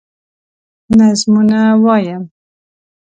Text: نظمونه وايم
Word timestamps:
نظمونه 0.97 1.59
وايم 1.83 2.21